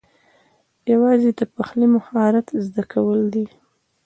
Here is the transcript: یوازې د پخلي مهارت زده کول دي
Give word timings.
یوازې 0.91 1.29
د 1.39 1.41
پخلي 1.55 1.87
مهارت 1.95 2.47
زده 2.65 2.83
کول 2.93 3.19
دي 3.33 3.45